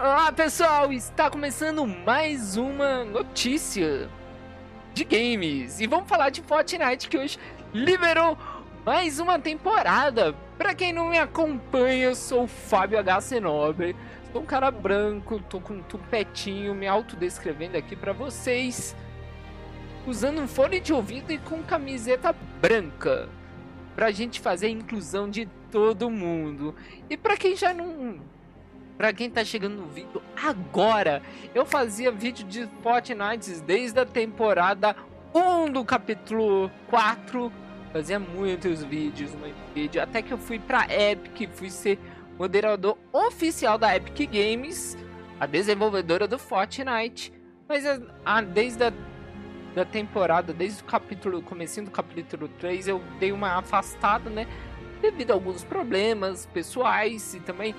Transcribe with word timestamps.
Olá 0.00 0.30
pessoal, 0.30 0.92
está 0.92 1.28
começando 1.28 1.84
mais 1.84 2.56
uma 2.56 3.04
notícia 3.04 4.08
de 4.94 5.02
games. 5.02 5.80
E 5.80 5.88
vamos 5.88 6.08
falar 6.08 6.30
de 6.30 6.40
Fortnite 6.40 7.08
que 7.08 7.18
hoje 7.18 7.36
liberou 7.74 8.38
mais 8.86 9.18
uma 9.18 9.40
temporada. 9.40 10.36
Para 10.56 10.72
quem 10.72 10.92
não 10.92 11.08
me 11.08 11.18
acompanha, 11.18 12.04
eu 12.04 12.14
sou 12.14 12.44
o 12.44 12.46
Fábio 12.46 13.02
HC 13.02 13.40
Nobre, 13.40 13.96
sou 14.32 14.42
um 14.42 14.46
cara 14.46 14.70
branco, 14.70 15.40
tô 15.40 15.58
com 15.60 15.74
um 15.74 15.82
tupetinho 15.82 16.76
me 16.76 16.86
autodescrevendo 16.86 17.76
aqui 17.76 17.96
para 17.96 18.12
vocês, 18.12 18.94
usando 20.06 20.40
um 20.40 20.46
fone 20.46 20.78
de 20.78 20.92
ouvido 20.92 21.32
e 21.32 21.38
com 21.38 21.60
camiseta 21.60 22.32
branca, 22.60 23.28
pra 23.96 24.12
gente 24.12 24.38
fazer 24.38 24.68
a 24.68 24.70
inclusão 24.70 25.28
de 25.28 25.46
todo 25.72 26.08
mundo. 26.08 26.72
E 27.10 27.16
para 27.16 27.36
quem 27.36 27.56
já 27.56 27.74
não 27.74 28.37
Pra 28.98 29.12
quem 29.12 29.30
tá 29.30 29.44
chegando 29.44 29.76
no 29.76 29.86
vídeo 29.86 30.20
agora, 30.42 31.22
eu 31.54 31.64
fazia 31.64 32.10
vídeo 32.10 32.44
de 32.44 32.68
Fortnite 32.82 33.60
desde 33.60 34.00
a 34.00 34.04
temporada 34.04 34.96
1 35.32 35.70
do 35.70 35.84
capítulo 35.84 36.68
4. 36.88 37.52
Fazia 37.92 38.18
muitos 38.18 38.82
vídeos, 38.82 39.32
muito 39.36 39.56
vídeo, 39.72 40.02
até 40.02 40.20
que 40.20 40.32
eu 40.32 40.36
fui 40.36 40.58
pra 40.58 40.84
Epic, 40.92 41.48
fui 41.54 41.70
ser 41.70 41.96
moderador 42.36 42.98
oficial 43.12 43.78
da 43.78 43.94
Epic 43.94 44.28
Games, 44.32 44.98
a 45.38 45.46
desenvolvedora 45.46 46.26
do 46.26 46.36
Fortnite. 46.36 47.32
Mas 47.68 47.86
a, 47.86 48.00
a, 48.24 48.40
desde 48.40 48.82
a 48.82 48.92
da 49.76 49.84
temporada, 49.84 50.52
desde 50.52 50.82
o 50.82 50.84
capítulo, 50.84 51.40
comecinho 51.40 51.86
do 51.86 51.92
capítulo 51.92 52.48
3, 52.48 52.88
eu 52.88 53.00
dei 53.20 53.30
uma 53.30 53.58
afastada, 53.58 54.28
né? 54.28 54.48
Devido 55.00 55.30
a 55.30 55.34
alguns 55.34 55.62
problemas 55.62 56.46
pessoais 56.46 57.34
e 57.34 57.38
também 57.38 57.76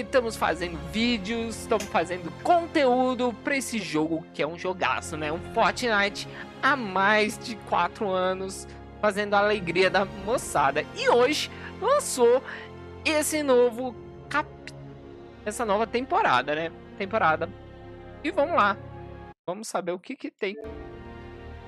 estamos 0.00 0.36
fazendo 0.36 0.78
vídeos, 0.90 1.56
estamos 1.56 1.84
fazendo 1.84 2.30
conteúdo 2.42 3.32
para 3.44 3.56
esse 3.56 3.78
jogo 3.78 4.24
que 4.34 4.42
é 4.42 4.46
um 4.46 4.58
jogaço, 4.58 5.16
né? 5.16 5.32
Um 5.32 5.40
Fortnite 5.52 6.28
há 6.62 6.76
mais 6.76 7.38
de 7.38 7.56
4 7.68 8.08
anos, 8.08 8.66
fazendo 9.00 9.34
a 9.34 9.38
alegria 9.38 9.90
da 9.90 10.04
moçada. 10.04 10.84
E 10.94 11.08
hoje 11.08 11.50
lançou 11.80 12.42
esse 13.04 13.42
novo 13.42 13.94
cap... 14.28 14.48
essa 15.44 15.64
nova 15.64 15.86
temporada, 15.86 16.54
né? 16.54 16.72
Temporada. 16.96 17.48
E 18.22 18.30
vamos 18.30 18.56
lá. 18.56 18.76
Vamos 19.46 19.68
saber 19.68 19.92
o 19.92 19.98
que 19.98 20.14
que 20.14 20.30
tem 20.30 20.56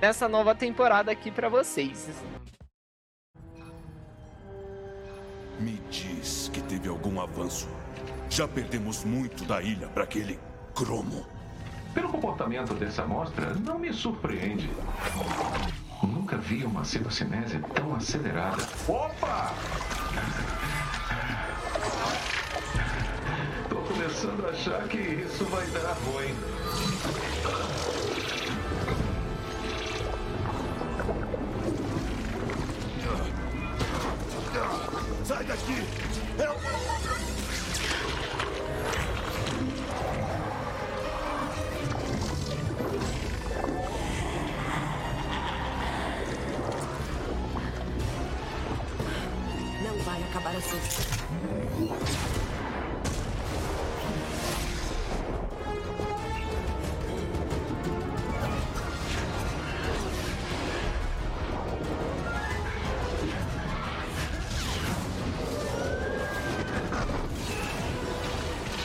nessa 0.01 0.27
nova 0.27 0.53
temporada 0.53 1.11
aqui 1.11 1.31
para 1.31 1.47
vocês. 1.47 2.09
Me 5.61 5.79
diz 5.91 6.49
que 6.51 6.59
teve 6.61 6.89
algum 6.89 7.21
avanço. 7.21 7.69
Já 8.31 8.47
perdemos 8.47 9.03
muito 9.03 9.45
da 9.45 9.61
ilha 9.61 9.87
para 9.89 10.05
aquele 10.05 10.39
cromo. 10.73 11.23
Pelo 11.93 12.09
comportamento 12.09 12.73
dessa 12.73 13.03
amostra, 13.03 13.53
não 13.53 13.77
me 13.77 13.93
surpreende. 13.93 14.71
Nunca 16.01 16.35
vi 16.37 16.63
uma 16.63 16.83
citocinese 16.83 17.59
tão 17.75 17.95
acelerada. 17.95 18.67
Opa! 18.87 19.53
Tô 23.69 23.75
começando 23.75 24.47
a 24.47 24.49
achar 24.49 24.87
que 24.87 24.97
isso 24.97 25.45
vai 25.45 25.67
dar 25.67 25.93
ruim. 25.93 26.33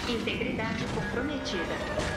Integridade 0.09 0.85
comprometida. 0.93 2.16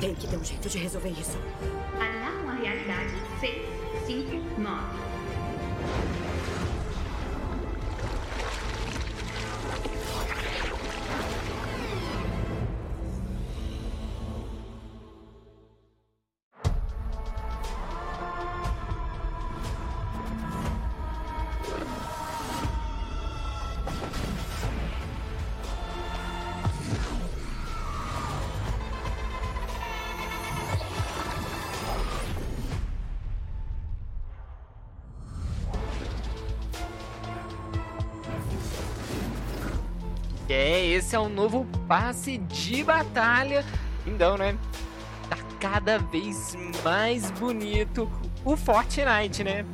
Tem 0.00 0.14
que 0.14 0.28
ter 0.28 0.36
um 0.36 0.44
jeito 0.44 0.68
de 0.68 0.78
resolver 0.78 1.08
isso. 1.08 1.36
Alarme 1.94 2.68
a 2.68 2.72
realidade 2.72 3.14
659. 3.40 5.17
É, 40.48 40.86
esse 40.86 41.14
é 41.14 41.18
o 41.18 41.28
novo 41.28 41.66
passe 41.86 42.38
de 42.38 42.82
batalha. 42.82 43.64
Então, 44.06 44.38
né? 44.38 44.56
Tá 45.28 45.36
cada 45.60 45.98
vez 45.98 46.56
mais 46.82 47.30
bonito 47.32 48.10
o 48.44 48.56
Fortnite, 48.56 49.44
né? 49.44 49.66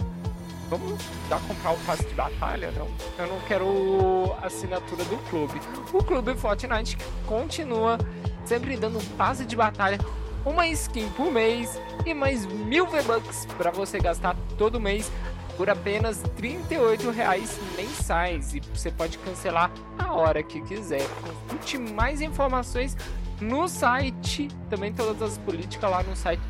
Vamos 0.69 1.01
já 1.29 1.39
comprar 1.39 1.73
o 1.73 1.79
passe 1.87 2.05
de 2.05 2.15
batalha? 2.15 2.73
Não, 2.73 2.89
eu 3.19 3.27
não 3.33 3.41
quero 3.47 4.35
assinatura 4.43 5.05
do 5.05 5.17
clube. 5.29 5.61
O 5.93 6.03
clube 6.03 6.35
Fortnite 6.35 6.99
continua 7.27 7.99
sempre 8.45 8.77
dando 8.77 8.99
um 8.99 9.05
passe 9.17 9.45
de 9.45 9.55
batalha, 9.55 9.99
uma 10.45 10.67
skin 10.67 11.09
por 11.11 11.31
mês 11.31 11.81
e 12.05 12.13
mais 12.13 12.45
mil 12.47 12.87
V-Bucks 12.87 13.47
para 13.57 13.71
você 13.71 13.99
gastar 13.99 14.37
todo 14.59 14.81
mês 14.81 15.11
por 15.57 15.71
apenas 15.71 16.23
38 16.37 17.11
reais 17.11 17.59
mensais 17.77 18.55
e 18.55 18.61
você 18.61 18.91
pode 18.91 19.19
cancelar 19.19 19.71
a 19.99 20.13
hora 20.13 20.43
que 20.43 20.61
quiser. 20.63 21.07
Consulte 21.21 21.79
mais 21.79 22.21
informações 22.21 22.97
no 23.41 23.69
site, 23.69 24.49
também 24.71 24.93
todas 24.93 25.21
as 25.23 25.39
políticas 25.39 25.91
lá 25.91 26.03
no 26.03 26.17
site 26.17 26.43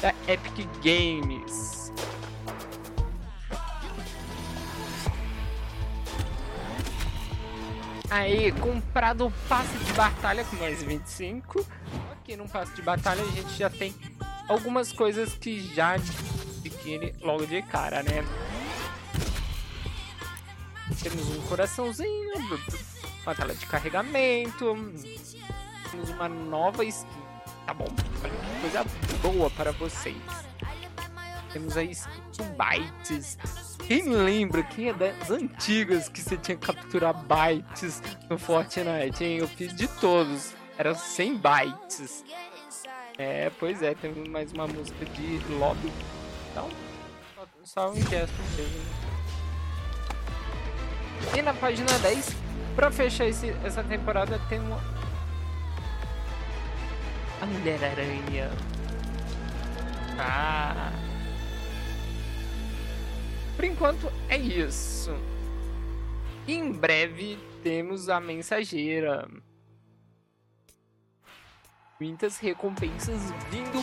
da 0.00 0.14
Epic 0.26 0.66
Games. 0.82 1.92
Aí, 8.10 8.52
comprado 8.52 9.26
o 9.26 9.30
passe 9.48 9.74
de 9.78 9.92
batalha 9.94 10.44
com 10.44 10.56
mais 10.56 10.82
25. 10.82 11.64
Aqui 12.12 12.36
no 12.36 12.46
passe 12.46 12.74
de 12.74 12.82
batalha 12.82 13.22
a 13.22 13.30
gente 13.30 13.56
já 13.56 13.70
tem 13.70 13.94
algumas 14.48 14.92
coisas 14.92 15.32
que 15.32 15.60
já 15.74 15.96
logo 17.20 17.46
de 17.46 17.62
cara, 17.62 18.02
né? 18.02 18.24
Temos 21.02 21.36
um 21.36 21.42
coraçãozinho, 21.42 22.32
uma 23.22 23.34
tela 23.34 23.54
de 23.54 23.66
carregamento, 23.66 24.76
temos 25.90 26.10
uma 26.10 26.28
nova 26.28 26.84
skin, 26.84 27.08
tá 27.66 27.74
bom? 27.74 27.88
Coisa 28.60 28.84
boa 29.20 29.50
para 29.50 29.72
vocês. 29.72 30.16
Temos 31.52 31.76
a 31.76 31.82
skin 31.82 32.44
Bytes. 32.56 33.36
Quem 33.86 34.08
lembra, 34.08 34.62
quem 34.62 34.88
é 34.88 34.92
das 34.92 35.30
antigas 35.30 36.08
que 36.08 36.20
você 36.20 36.36
tinha 36.36 36.56
que 36.56 36.66
capturar 36.66 37.14
bytes 37.24 38.00
no 38.30 38.38
Fortnite, 38.38 39.24
hein? 39.24 39.38
Eu 39.38 39.48
fiz 39.48 39.74
de 39.74 39.88
todos, 39.88 40.54
eram 40.78 40.94
100 40.94 41.36
bytes. 41.36 42.24
É, 43.18 43.50
pois 43.58 43.82
é, 43.82 43.94
temos 43.94 44.26
mais 44.28 44.52
uma 44.52 44.66
música 44.66 45.04
de 45.04 45.38
lobby. 45.54 45.92
Então, 46.52 46.68
só 47.64 47.90
um 47.90 47.96
gesto 47.96 48.36
mesmo. 48.56 49.12
E 51.34 51.40
na 51.40 51.54
página 51.54 51.98
10, 51.98 52.36
pra 52.76 52.90
fechar 52.90 53.26
esse, 53.26 53.48
essa 53.64 53.82
temporada, 53.82 54.38
tem 54.50 54.60
uma. 54.60 54.78
A 57.40 57.46
Mulher-Aranha. 57.46 58.50
Ah. 60.18 60.92
Por 63.56 63.64
enquanto 63.64 64.12
é 64.28 64.36
isso. 64.36 65.10
Em 66.46 66.70
breve 66.70 67.38
temos 67.62 68.10
a 68.10 68.20
mensageira. 68.20 69.26
Muitas 71.98 72.36
recompensas 72.38 73.30
vindo 73.50 73.82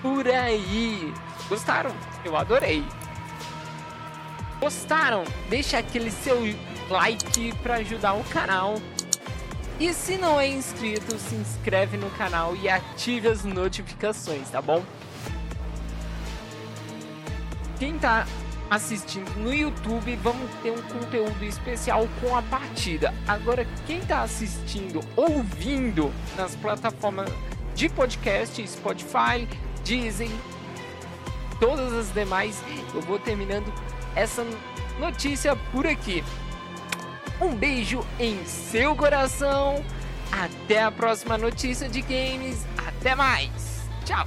por 0.00 0.28
aí. 0.28 1.12
Gostaram? 1.48 1.94
Eu 2.24 2.36
adorei. 2.36 2.84
Gostaram? 4.60 5.24
Deixa 5.48 5.78
aquele 5.78 6.10
seu 6.10 6.38
like 6.88 7.52
para 7.62 7.76
ajudar 7.76 8.14
o 8.14 8.24
canal. 8.24 8.80
E 9.78 9.92
se 9.92 10.16
não 10.16 10.40
é 10.40 10.48
inscrito, 10.48 11.18
se 11.18 11.34
inscreve 11.34 11.96
no 11.96 12.08
canal 12.10 12.54
e 12.56 12.68
ative 12.68 13.28
as 13.28 13.44
notificações, 13.44 14.48
tá 14.48 14.62
bom? 14.62 14.82
Quem 17.78 17.98
tá 17.98 18.24
assistindo 18.70 19.28
no 19.36 19.52
YouTube, 19.52 20.16
vamos 20.16 20.50
ter 20.62 20.70
um 20.70 20.82
conteúdo 20.82 21.44
especial 21.44 22.08
com 22.20 22.36
a 22.36 22.42
partida. 22.42 23.12
Agora, 23.26 23.66
quem 23.86 24.00
tá 24.00 24.22
assistindo, 24.22 25.00
ouvindo 25.16 26.12
nas 26.36 26.54
plataformas 26.56 27.30
de 27.74 27.88
podcast, 27.88 28.66
Spotify, 28.66 29.46
Disney, 29.82 30.30
todas 31.58 31.92
as 31.92 32.12
demais, 32.12 32.62
eu 32.94 33.00
vou 33.00 33.18
terminando 33.18 33.72
essa 34.14 34.46
notícia 34.98 35.56
por 35.72 35.86
aqui. 35.86 36.24
Um 37.40 37.54
beijo 37.54 38.04
em 38.18 38.44
seu 38.44 38.94
coração. 38.94 39.84
Até 40.30 40.82
a 40.82 40.90
próxima 40.90 41.38
notícia 41.38 41.88
de 41.88 42.00
games. 42.00 42.64
Até 42.86 43.14
mais. 43.14 43.50
Tchau. 44.04 44.26